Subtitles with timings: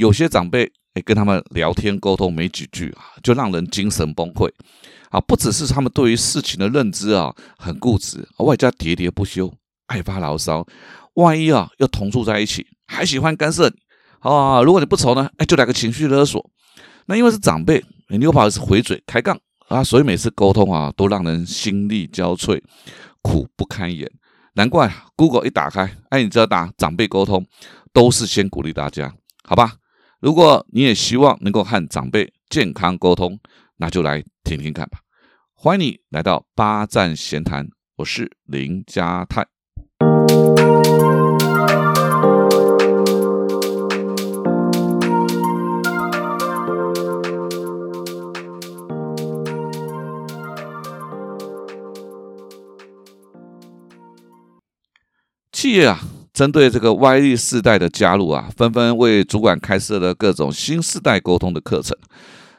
[0.00, 0.64] 有些长辈
[0.94, 4.50] 哎跟他们聊天沟通没几句啊，就让人精神崩溃
[5.10, 5.20] 啊！
[5.20, 9.52] 不只是他们对于事情的认知啊很固执，外加喋喋不休，
[9.88, 10.66] 爱发牢骚。
[11.16, 13.74] 万一啊又同住在一起，还喜欢干涉你
[14.20, 14.62] 啊！
[14.62, 16.50] 如果你不愁呢，哎，就来个情绪勒索。
[17.04, 19.38] 那因为是长辈，你又怕是回嘴开杠
[19.68, 22.58] 啊，所以每次沟通啊都让人心力交瘁，
[23.20, 24.10] 苦不堪言。
[24.54, 27.44] 难怪 Google 一打开，哎，你知道打长辈沟通，
[27.92, 29.12] 都是先鼓励大家，
[29.44, 29.74] 好吧？
[30.20, 33.40] 如果你也希望能够和长辈健康沟通，
[33.78, 34.98] 那就来听听看吧。
[35.54, 39.46] 欢迎你来到八站闲谈，我是林家泰。
[55.50, 55.98] 企业啊，
[56.40, 61.94] 针对这个 Y 世代的加入啊，纷纷为主管开设了各种新时代沟通的课程。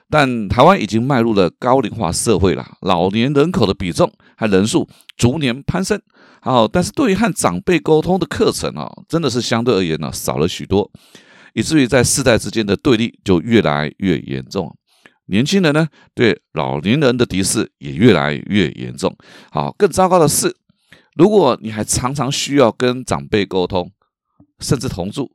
[0.08, 6.00] 但台湾已经迈入了高龄化社会了，老年人口的比重和人数逐年攀升。
[6.42, 10.92] 好，但是对于和长辈沟通的课程啊，真的是相对而言呢少了许多，
[11.56, 14.72] 以至于在世代之间的对立就越来越严重。
[15.26, 19.18] 年轻人呢对老年人的敌视也越来越严重。
[19.50, 20.56] 好，更糟糕的是。
[21.16, 23.92] 如果你还常常需要跟长辈沟通，
[24.60, 25.30] 甚至同住，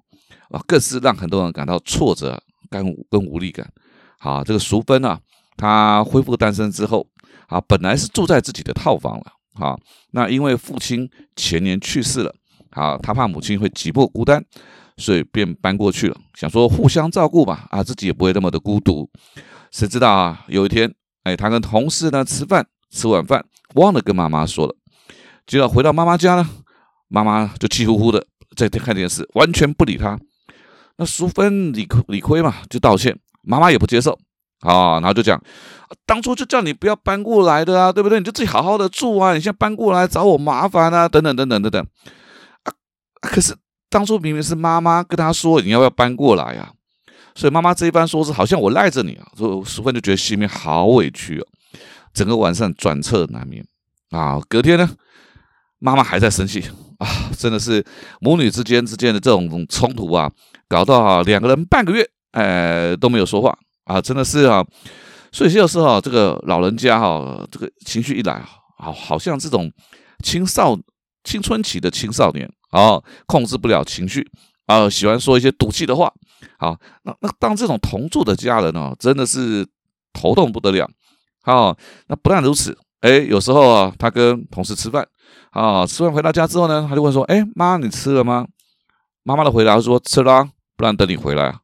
[0.51, 3.71] 啊，更是让很多人感到挫折、跟跟无力感。
[4.19, 5.21] 好，这个淑芬啊，
[5.57, 7.07] 她恢复单身之后，
[7.49, 9.79] 啊，本来是住在自己的套房了，好，
[10.13, 12.35] 那因为父亲前年去世了，
[12.71, 14.43] 好，她怕母亲会寂寞孤单，
[14.97, 19.11] 所以便搬过去了，想说互相照顾吧，啊，自己也不会那么的孤独。
[19.71, 20.91] 谁知道啊，有一天，
[21.25, 24.75] 哎，她跟同事呢吃饭，吃晚饭忘了跟妈妈说了。
[25.47, 26.49] 结果回到妈妈家呢，
[27.09, 30.19] 妈妈就气呼呼的在看电视，完全不理他。
[30.97, 34.19] 那淑芬理理亏嘛，就道歉，妈妈也不接受
[34.61, 35.41] 啊，然后就讲，
[36.05, 38.19] 当初就叫你不要搬过来的啊，对不对？
[38.19, 41.87] 你就自己好好的住啊，你现在搬过来找我麻烦啊，等等等等等等。
[42.65, 42.73] 啊，
[43.21, 43.55] 可是
[43.89, 46.73] 当初明明是妈妈跟他说你要不要搬过来呀，
[47.35, 51.47] 所以妈妈这一番说是好像我赖着你啊，所以淑芬就觉得心里面好委屈哦，
[52.13, 53.65] 整个晚上转侧难眠
[54.11, 54.91] 啊，隔天呢。
[55.79, 56.65] 妈妈还在生气
[56.99, 57.31] 啊！
[57.37, 57.85] 真的是
[58.21, 60.31] 母女之间之间的这种冲突啊，
[60.69, 64.01] 搞到啊两个人半个月哎都没有说话啊！
[64.01, 64.65] 真的是啊，
[65.31, 68.33] 所以有时候这个老人家哈，这个情绪一来
[68.79, 69.71] 啊，好像这种
[70.25, 70.77] 青少
[71.25, 74.27] 青春期的青少年啊，控制不了情绪
[74.67, 76.13] 啊，喜欢说一些赌气的话。
[76.59, 79.67] 好，那那当这种同住的家人呢，真的是
[80.13, 80.89] 头痛不得了。
[81.43, 81.77] 好，
[82.09, 85.07] 那不但如此，哎，有时候啊，他跟同事吃饭。
[85.57, 88.47] 啊，吃完回到家之后呢，他就问说：“哎，妈，你吃了吗？”
[89.25, 90.47] 妈妈的回答说：“吃了，
[90.77, 91.61] 不然等你回来啊。”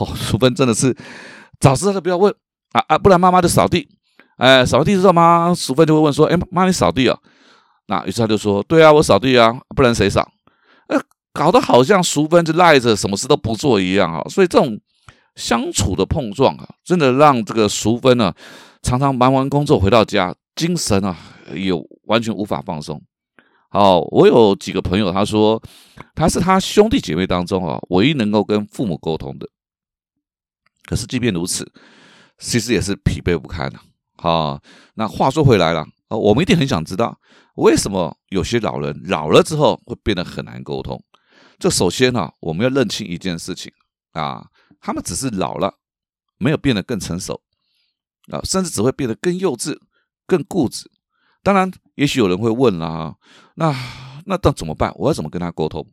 [0.00, 0.96] 哦， 淑芬真的是
[1.60, 2.34] 早知道就不要问
[2.72, 3.88] 啊啊，不然妈妈就扫地。
[4.38, 7.16] 哎，扫地之后，妈淑芬就会问说：“哎，妈，你扫地啊？”
[7.86, 10.28] 那于是他就说：“对啊，我扫地啊，不然谁扫？”
[10.88, 11.00] 呃，
[11.32, 14.20] 搞得好像淑芬就赖着什么事都不做一样啊。
[14.28, 14.76] 所以这种
[15.36, 18.34] 相处的碰撞啊，真的让这个淑芬呢，
[18.82, 21.16] 常常忙完工作回到家，精神啊
[21.54, 23.00] 有完全无法放松。
[23.74, 25.58] 好，我有几个朋友，他说
[26.14, 29.48] 他是他兄弟姐妹当中啊唯一能够跟父母沟通的。
[30.84, 31.66] 可是即便如此，
[32.36, 33.80] 其实也是疲惫不堪的。
[34.18, 34.60] 好，
[34.92, 37.18] 那话说回来了，呃，我们一定很想知道，
[37.54, 41.02] 为什么有些老人老了之后会变得很难沟通？
[41.58, 43.72] 这首先呢，我们要认清一件事情
[44.10, 44.46] 啊，
[44.80, 45.72] 他们只是老了，
[46.36, 47.40] 没有变得更成熟
[48.30, 49.78] 啊，甚至只会变得更幼稚、
[50.26, 50.90] 更固执。
[51.42, 53.14] 当然，也许有人会问啦，
[53.56, 53.74] 那
[54.26, 54.92] 那当怎么办？
[54.96, 55.84] 我要怎么跟他沟通？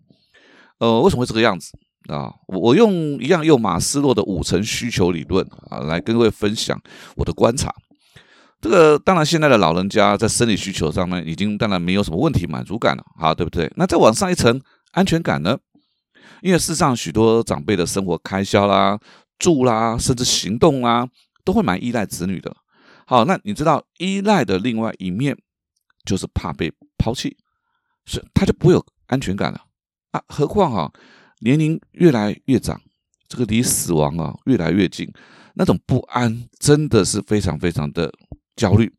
[0.78, 1.72] 呃，为什么会这个样子
[2.08, 2.32] 啊？
[2.48, 6.80] 我我用一样用马斯洛的五层需求理论啊，来跟各位分享
[7.16, 7.74] 我的观察。
[8.62, 13.72] 这个当然，现在的老人家在生理需求上呢，已经当然没有什么问题，满足感了，好，对不对？
[13.76, 14.62] 那再往上一层，
[14.92, 15.58] 安全感呢？
[16.42, 19.00] 因为世上，许多长辈的生活开销啦、
[19.38, 21.08] 住啦，甚至行动啊，
[21.44, 22.56] 都会蛮依赖子女的。
[23.10, 25.36] 好，那你知道依赖的另外一面
[26.06, 27.36] 就是怕被抛弃，
[28.06, 29.60] 是他就不会有安全感了
[30.12, 30.22] 啊。
[30.28, 30.94] 何况哈，
[31.40, 32.80] 年龄越来越长，
[33.28, 35.12] 这个离死亡啊越来越近，
[35.56, 38.14] 那种不安真的是非常非常的
[38.56, 38.94] 焦虑。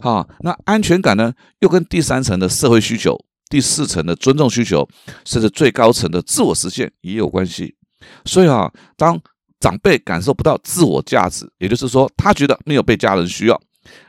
[0.00, 3.16] 好，那安全感呢，又跟第三层的社会需求、
[3.48, 4.88] 第四层的尊重需求，
[5.24, 7.76] 甚至最高层的自我实现也有关系。
[8.24, 9.22] 所以啊，当
[9.62, 13.62] 长辈感受不到自我价值，也就是说，他觉得没有被家人需要，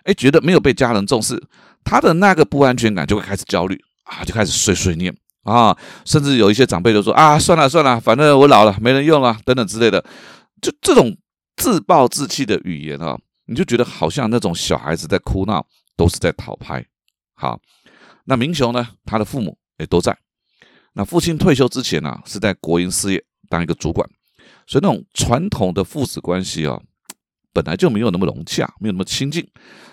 [0.04, 1.40] 哎，觉得没有被家人重视，
[1.84, 10.04] 他的那个不安全感就会开始焦虑啊，就开始碎碎念啊，甚至有一些长辈就说啊，算了算了，反正我老了，没人用了，等等之类的，
[10.60, 11.16] 就这种
[11.56, 13.16] 自暴自弃的语言啊，
[13.46, 15.64] 你就觉得好像那种小孩子在哭闹，
[15.96, 16.84] 都是在讨拍。
[17.36, 17.60] 好，
[18.26, 20.18] 那明雄呢，他的父母也都在。
[20.94, 24.08] 那父亲退休之前呢，是在国营事业当一个主管，
[24.68, 26.80] 所以那种传统的父子关系啊，
[27.52, 29.48] 本来就没有那么融洽，没有那么亲近。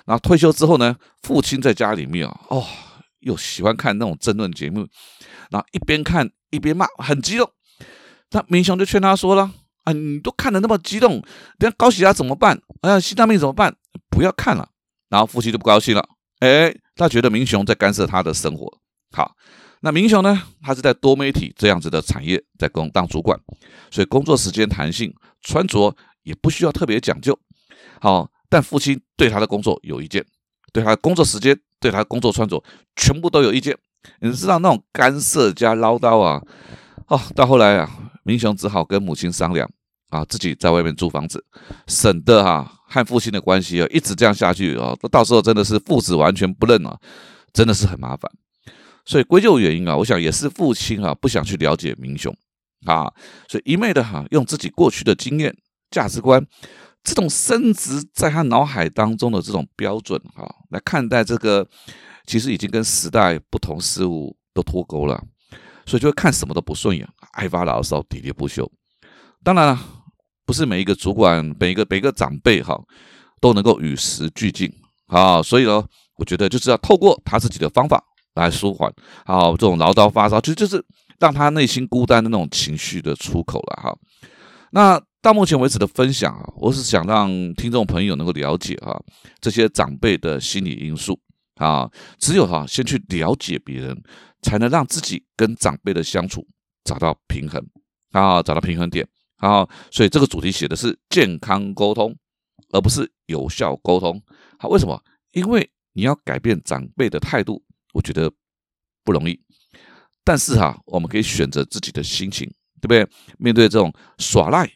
[0.06, 2.66] 然后退休之后呢，父亲在家里面啊，哦。
[3.20, 4.80] 又喜欢看那种争论节目，
[5.50, 7.52] 然后一边看一边骂，很激动。
[8.30, 9.52] 那明雄就劝他说了
[9.84, 11.20] ：“啊，你都看得那么激动，
[11.58, 12.58] 等下高血压怎么办？
[12.80, 13.76] 哎呀，心脏病怎么办？
[14.08, 14.70] 不要看了。”
[15.10, 16.02] 然后父亲就不高兴了，
[16.38, 18.78] 哎，他觉得明雄在干涉他的生活。
[19.12, 19.36] 好，
[19.80, 23.38] 那明雄呢，他是在多媒体这样子的产业在工当主管，
[23.90, 27.38] 所以工作时间弹性，穿着也不需要特别讲究。
[28.00, 30.24] 好，但父亲对他的工作有意见，
[30.72, 31.58] 对他的工作时间。
[31.82, 32.62] 对他工作穿着
[32.94, 33.74] 全部都有意见，
[34.20, 36.42] 你知道那种干涉加唠叨啊，
[37.06, 39.66] 哦，到后来啊，明雄只好跟母亲商量
[40.10, 41.42] 啊，自己在外面租房子，
[41.86, 46.98] 省得哈和父亲的关系啊一直这样下去啊，到时候真的是父子完全不认啊，
[47.54, 48.30] 真的是很麻烦。
[49.10, 52.32] 所以归咎原因啊，我想也是父亲啊不想去了解明雄
[52.86, 53.12] 啊，
[53.48, 55.52] 所以一昧的哈用自己过去的经验
[55.90, 56.46] 价值观。
[57.02, 61.66] 这种升值在他脑海当中的这种标准啊，来看待这个，
[62.24, 65.20] 其实已经跟时代不同事物都脱钩了，
[65.86, 68.70] 所以就会看什么都不顺眼，爱发牢骚，喋喋不休。
[69.42, 69.80] 当然了，
[70.46, 72.80] 不是每一个主管、每一个每一个长辈哈，
[73.40, 74.70] 都能够与时俱进
[75.06, 75.42] 啊。
[75.42, 75.84] 所以呢，
[76.16, 78.04] 我觉得就是要透过他自己的方法
[78.34, 78.92] 来舒缓
[79.24, 80.84] 啊这种唠叨发烧，其实就是
[81.18, 83.96] 让他内心孤单的那种情绪的出口了哈。
[84.72, 85.00] 那。
[85.22, 88.98] 到目前为止的分享啊，我是想让听众朋友能够了解啊
[89.38, 91.20] 这些长辈的心理因素
[91.56, 91.90] 啊。
[92.18, 94.02] 只有哈先去了解别人，
[94.40, 96.46] 才能让自己跟长辈的相处
[96.84, 97.62] 找到平衡
[98.12, 99.06] 啊，找到平衡点
[99.36, 99.68] 啊。
[99.90, 102.16] 所以这个主题写的是健康沟通，
[102.72, 104.18] 而不是有效沟通。
[104.58, 104.98] 好，为什么？
[105.32, 108.32] 因为你要改变长辈的态度，我觉得
[109.04, 109.40] 不容易。
[110.24, 112.46] 但是哈，我们可以选择自己的心情，
[112.80, 113.08] 对不对？
[113.38, 114.70] 面对这种耍赖。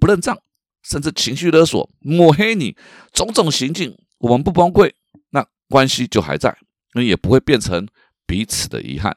[0.00, 0.36] 不认账，
[0.82, 2.76] 甚至情绪勒索、抹黑你，
[3.12, 4.92] 种种行径，我们不崩溃，
[5.30, 6.56] 那关系就还在，
[6.94, 7.86] 那也不会变成
[8.26, 9.16] 彼此的遗憾。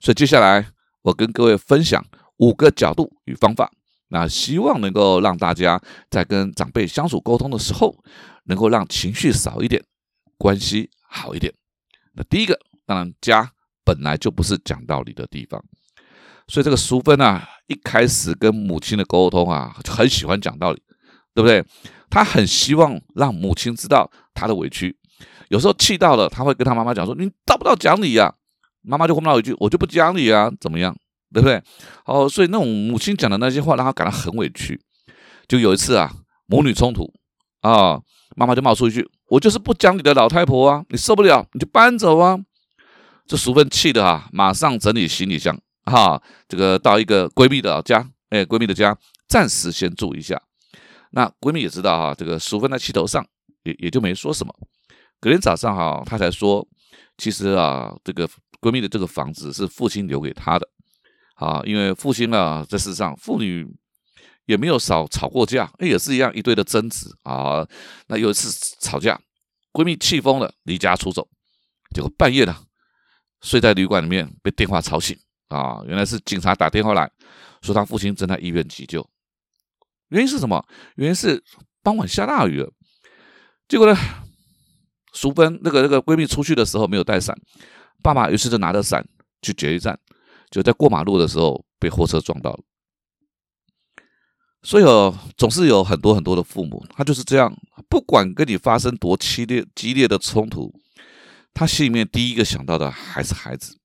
[0.00, 2.04] 所以接下来我跟各位分享
[2.38, 3.70] 五个角度与方法，
[4.08, 5.80] 那希望能够让大家
[6.10, 7.96] 在跟长辈相处沟通的时候，
[8.44, 9.84] 能够让情绪少一点，
[10.36, 11.54] 关系好一点。
[12.14, 13.50] 那第一个，当然家
[13.84, 15.62] 本来就不是讲道理的地方。
[16.46, 20.82] 所以这个淑芬啊，一开始跟母亲的沟通啊，很喜欢讲道理，
[21.34, 21.64] 对不对？
[22.10, 24.94] 她很希望让母亲知道她的委屈，
[25.48, 28.34] 有时候气到了，他会跟他妈妈讲说：“你到不到讲理呀？”
[28.86, 30.94] 妈妈就回骂一句：“我就不讲理啊，怎么样？
[31.32, 31.62] 对不对？”
[32.04, 34.78] 哦，所以那种母亲讲的那些话，让他感到很委屈。
[35.48, 36.12] 就有一次啊，
[36.46, 37.10] 母女冲突
[37.62, 38.00] 啊，
[38.36, 42.38] 妈妈就冒出一句：“我就是不讲理的老太婆啊，你受不了你就搬走啊！”
[43.26, 45.58] 这淑芬气的啊，马上整理行李箱。
[45.84, 48.96] 哈，这个到一个闺蜜的家，哎，闺蜜的家
[49.28, 50.40] 暂时先住一下。
[51.10, 53.26] 那闺蜜也知道哈，这个淑芬在气头上，
[53.64, 54.54] 也也就没说什么。
[55.20, 56.66] 隔天早上哈，她才说，
[57.18, 58.28] 其实啊，这个
[58.60, 60.68] 闺蜜的这个房子是父亲留给她的。
[61.36, 63.66] 啊，因为父亲呢，在世上父女
[64.46, 67.66] 也没有少吵过架，也是一样一堆的争执啊。
[68.06, 69.20] 那有一次吵架，
[69.72, 71.28] 闺蜜气疯了，离家出走，
[71.94, 72.56] 结果半夜呢，
[73.44, 75.16] 睡在旅馆里面被电话吵醒。
[75.48, 77.08] 啊，原来是警察打电话来
[77.62, 79.08] 说他父亲正在医院急救，
[80.08, 80.64] 原因是什么？
[80.96, 81.40] 原因是
[81.82, 82.72] 傍晚下大雨了。
[83.68, 83.94] 结果呢，
[85.12, 87.36] 淑芬那个那个闺蜜出去的时候没有带伞，
[88.02, 89.06] 爸爸于是就拿着伞
[89.42, 89.96] 去决一站，
[90.50, 92.60] 就在过马路的时候被货车撞到了。
[94.62, 97.54] 所以哦，总是有很多很多的父母，他就是这样，
[97.88, 100.72] 不管跟你发生多激烈激烈的冲突，
[101.54, 103.78] 他心里面第一个想到的还是孩子。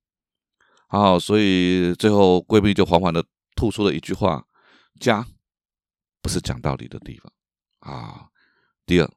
[0.87, 3.23] 啊，所以最后闺蜜就缓缓的
[3.55, 4.43] 吐出了一句话
[4.99, 5.23] ：“家
[6.19, 7.31] 不是讲道理的地方
[7.93, 8.25] 啊。”
[8.87, 9.07] 第二，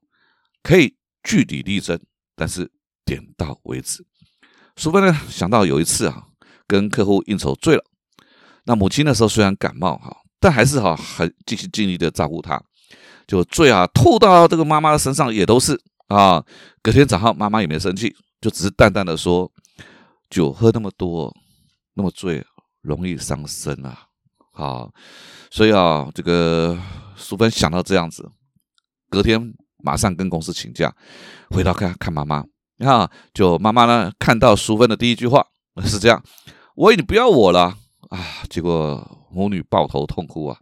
[0.63, 1.99] 可以据理力争，
[2.37, 2.71] 但是
[3.07, 4.07] 点到为止。
[4.77, 6.27] 淑芬呢想到有一次啊，
[6.67, 7.83] 跟客户应酬醉了，
[8.65, 12.63] 那母亲那时候虽然感冒哈，但还是哈很尽心尽力的照顾她，
[13.27, 16.45] 就醉啊吐到这个妈妈的身上也都是啊。
[16.83, 19.51] 隔天早上妈妈也没生气，就只是淡淡的说
[20.31, 21.35] ：“酒喝那么多。”
[21.95, 22.43] 那么醉
[22.81, 24.07] 容易伤身啊，
[24.55, 24.91] 好，
[25.51, 26.75] 所以啊，这个
[27.17, 28.27] 淑芬想到这样子，
[29.11, 30.91] 隔天马上跟公司请假，
[31.51, 32.43] 回到看看妈妈，
[32.79, 35.47] 你啊，就妈妈呢看到淑芬的第一句话
[35.85, 36.25] 是这样，
[36.75, 37.77] 我你不要我了
[38.09, 38.19] 啊！
[38.49, 40.59] 结果母女抱头痛哭啊。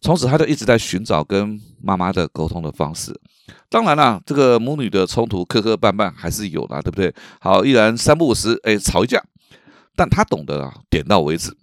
[0.00, 3.12] 从此，他就一直在寻找跟妈妈的沟通的方式。
[3.68, 7.12] 当然了，这个母女的冲突磕磕绊绊还是有的，对不对？
[7.40, 9.22] 好，依然三不五时，哎，吵一架。
[9.96, 11.56] 但他懂得啊，点到为止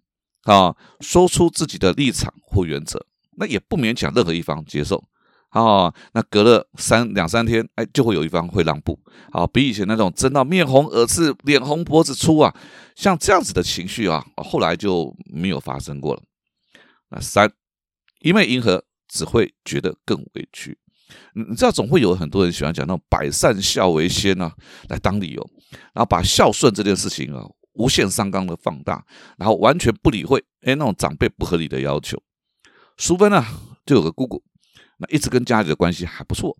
[0.43, 3.05] 啊，说出自己的立场或原则，
[3.37, 5.01] 那也不勉强任何一方接受
[5.49, 5.93] 啊。
[6.11, 8.99] 那隔了三两三天，哎，就会有一方会让步
[9.31, 12.53] 啊，比以前那种争到面红耳赤、脸红脖子粗啊，
[12.95, 16.21] 像这样子的情绪啊，后来就没有发生过了。
[17.09, 17.49] 那三。
[18.25, 20.75] 因为迎合只会觉得更委屈，
[21.35, 24.51] 你知道总会有很多人喜欢讲那种百善孝为先啊，
[24.89, 25.49] 来当理由，
[25.93, 29.05] 然后把孝顺这件事情啊无限上纲的放大，
[29.37, 32.19] 然后完全不理会哎那种长辈不合理的要求。
[32.97, 33.45] 淑芬啊
[33.85, 34.41] 就有个姑姑，
[34.97, 36.57] 那一直跟家里的关系还不错，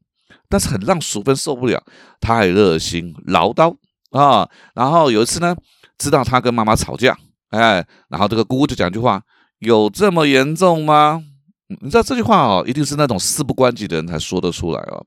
[0.47, 1.83] 但是很让淑芬受不了，
[2.21, 3.75] 太热心唠叨
[4.11, 4.47] 啊。
[4.75, 5.55] 然后有一次呢，
[5.97, 7.17] 知道她跟妈妈吵架，
[7.49, 9.23] 哎，然后这个姑姑就讲一句话：
[9.57, 11.23] 有这么严重吗？
[11.67, 15.05] 你知道这句话哦，一定是那种事不关己的人才说得出来哦。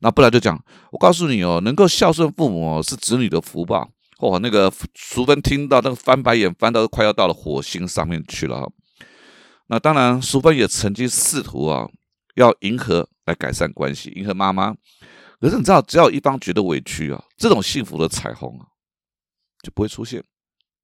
[0.00, 3.90] 那不然就讲，我告诉你哦，能够孝顺父母是子女的福报。
[4.20, 8.70] 哇，那个淑芬听到那个翻白眼，翻到快要到了火星上面去了。
[9.66, 11.88] 那当然，淑芬也曾经试图啊，
[12.36, 14.74] 要迎合来改善关系，迎合妈妈。
[15.40, 18.66] 可是你知道，只要一方觉得委屈啊，这种幸福的彩虹啊，
[19.62, 20.22] 就不会出现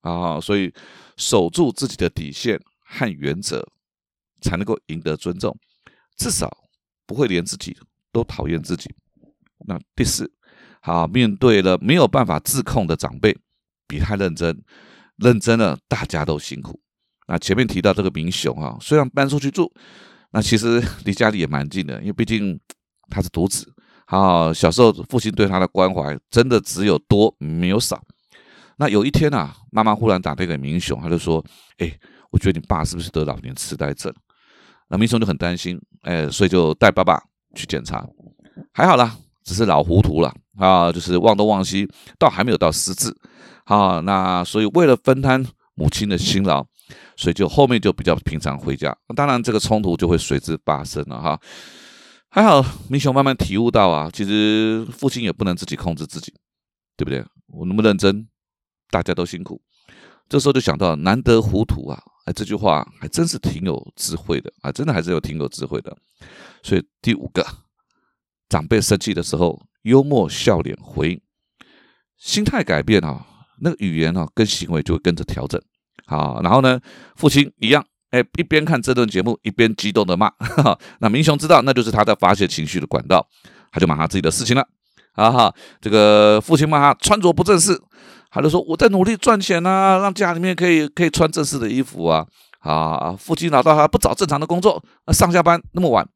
[0.01, 0.41] 啊。
[0.41, 0.73] 所以，
[1.17, 3.67] 守住自己的底线和原则。
[4.40, 5.57] 才能够赢得尊重，
[6.16, 6.50] 至少
[7.07, 7.76] 不会连自己
[8.12, 8.95] 都讨厌自己。
[9.66, 10.31] 那第四，
[10.81, 13.37] 好，面对了没有办法自控的长辈，
[13.87, 14.62] 别太认真，
[15.16, 16.81] 认真了大家都辛苦。
[17.28, 19.73] 那前面提到这个明雄啊，虽然搬出去住，
[20.31, 22.59] 那其实离家里也蛮近的，因为毕竟
[23.09, 23.73] 他是独子。
[24.07, 28.00] 好，小时候父亲对他的关怀真的只有多没有少。
[28.76, 31.45] 那有一天啊，妈妈忽然打电话给明雄，他就说
[31.78, 31.99] ：“哎，
[32.31, 34.14] 我觉得你爸是不是得老年痴呆症？”
[34.88, 37.21] 那明雄就很担心，哎，所以就带爸爸
[37.55, 38.07] 去检查，
[38.73, 41.88] 还好啦，只是老糊涂了啊，就是忘东忘西，
[42.19, 43.14] 倒还没有到失智
[43.64, 44.00] 啊。
[44.00, 46.64] 那所以为了分摊母亲的辛劳，
[47.16, 48.97] 所以就后面就比较平常回家。
[49.14, 51.40] 当然这个冲突就会随之发生了哈。
[52.28, 56.33] 还好明雄慢慢体悟到啊，其实父亲也不能自己控制自己，
[56.97, 57.25] 对不对？
[57.49, 58.28] 我那么认真，
[58.90, 59.61] 大家都辛苦。
[60.28, 62.02] 这时候就想到难得糊涂啊。
[62.26, 64.73] 哎，这句话还真是挺有智慧的啊！
[64.73, 65.97] 真的还是有挺有智慧的。
[66.61, 67.47] 所以第五个，
[68.49, 71.21] 长辈生气的时候，幽默笑脸回应，
[72.18, 73.25] 心态改变啊，
[73.61, 75.61] 那个语言啊跟行为就会跟着调整。
[76.04, 76.80] 好，然后呢，
[77.14, 80.28] 父亲一样，哎，一边看这段节目，一边激动的骂。
[80.30, 83.25] 哈哈那明雄知道，那就是他在发泄情绪的管道，
[83.71, 84.66] 他就骂他自己的事情了。
[85.12, 87.80] 啊哈，这个父亲骂他穿着不正式。
[88.37, 92.26] 他就说：“我在努力赚钱啊，让家里面可以可以穿正式的衣服啊。”
[92.61, 96.07] 啊，父亲老到他不找正常的工作，上下班那么晚，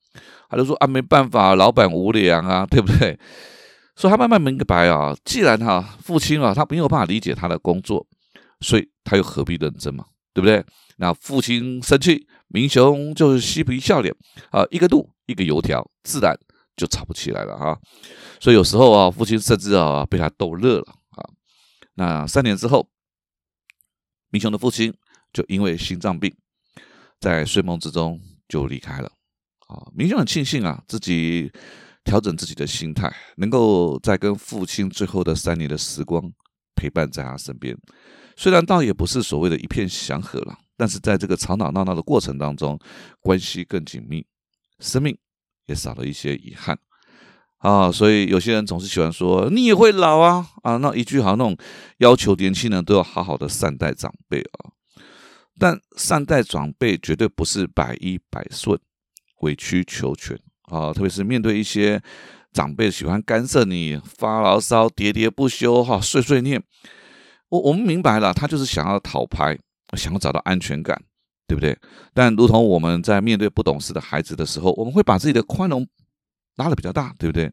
[0.51, 3.19] 他就说：“啊，没办法，老板无良啊， 对不对？”
[3.97, 8.07] 所以他慢慢明白啊，既然哈父亲啊他没有办法理解他的工作，
[8.61, 10.63] 所以他又何必认真嘛，对不对？
[10.99, 14.15] 那父亲生气，明雄就是嬉皮笑脸
[14.51, 16.37] 啊，一个度一个油条，自然
[16.77, 17.79] 就吵不起来了哈。
[18.39, 20.87] 所以有时候啊，父亲甚至啊被他逗乐了。
[21.95, 22.89] 那三年之后，
[24.31, 24.95] 明雄的父亲
[25.33, 26.35] 就因为心脏病，
[27.19, 29.13] 在睡梦之中就离开了。
[29.69, 31.53] 啊，明雄很庆幸啊，自己
[32.05, 36.33] 调整自己的心态，能够在跟父亲最后的三年的时光
[36.75, 37.77] 陪伴在他身边。
[38.37, 42.79] 虽然倒也不是所谓的一片祥和了，但是在这个吵吵闹闹的过程当中，
[43.21, 44.27] 关系更紧密，
[44.79, 45.17] 生命
[45.67, 46.79] 也少了一些遗憾。
[47.61, 51.55] 啊，所以有些人总是喜欢说你也会老啊啊，那一句好像那种
[51.99, 54.73] 要求年轻人都要好好的善待长辈啊，
[55.59, 58.81] 但善待长辈绝对不是百依百顺、
[59.43, 60.39] 委曲求全
[60.71, 62.03] 啊，特别是面对一些
[62.51, 66.63] 长辈喜欢干涉你、发牢骚、喋喋不休哈、碎碎念，
[67.51, 69.59] 我我们明白了，他就是想要讨拍，
[69.99, 70.99] 想要找到安全感，
[71.47, 71.79] 对不对？
[72.15, 75.87] 但如同我们在面对不懂事的孩子的时候，我们会把自己的宽容。
[76.61, 77.51] 拉的比较大，对不对？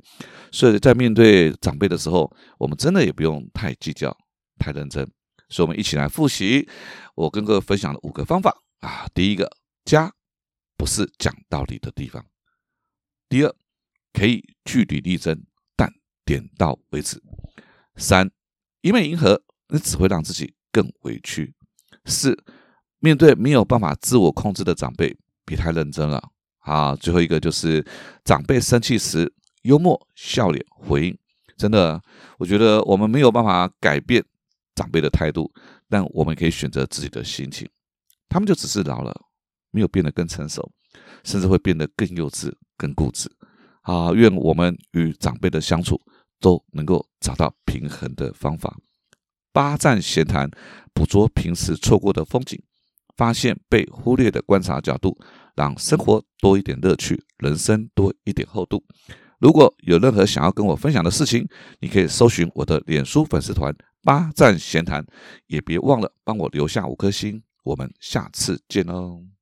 [0.52, 4.16] 所以在面对长辈的时候，我们真的也不用太计较、
[4.60, 5.10] 太认真。
[5.50, 6.68] 所以，我们一起来复习
[7.16, 9.08] 我跟各位分享的五个方法啊。
[9.14, 9.50] 第一个，
[9.86, 10.14] 家
[10.76, 12.22] 不是讲道理的地方；
[13.30, 13.56] 第二，
[14.12, 15.42] 可以据理力争，
[15.78, 15.90] 但
[16.26, 17.18] 点到为止；
[17.96, 18.30] 三，
[18.82, 21.54] 一面迎合，那只会让自己更委屈；
[22.04, 22.38] 四，
[23.00, 26.22] 面对没有办法自我控制的长辈，别太认真了。
[26.68, 27.86] 啊，最后一个就是
[28.26, 29.34] 长辈生气时
[29.64, 31.18] 幽默笑脸回应。
[31.58, 32.00] 真的，
[32.38, 34.24] 我觉得我们没有办法改变
[34.76, 35.52] 长辈的态度，
[35.90, 37.68] 但我们可以选择自己的心情。
[38.28, 39.16] 他们就只是老了，
[39.72, 40.70] 没有变得更成熟，
[41.24, 43.32] 甚至会变得更幼稚、更固执。
[43.84, 46.00] 啊，愿我们与长辈的相处
[46.42, 48.78] 都能够找到平衡的方法。
[49.54, 50.52] 八站闲谈，
[50.94, 52.62] 捕捉平时错过的风景，
[53.16, 55.18] 发现被忽略的观察角度，
[55.58, 58.82] 让生活多一点乐趣，人生多一点厚度。
[59.40, 61.46] 如果有任何想要跟我分享的事情，
[61.80, 65.06] 你可以搜寻我的脸书粉丝团“八站闲谈”，
[65.48, 67.42] 也别忘了帮我留下五颗星。
[67.64, 69.37] 我们下次见哦。